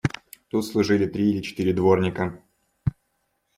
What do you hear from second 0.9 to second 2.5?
три или четыре дворника.